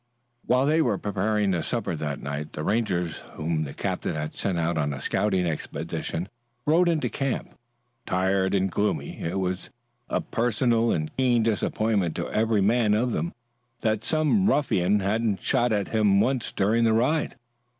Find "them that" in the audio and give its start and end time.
13.11-14.03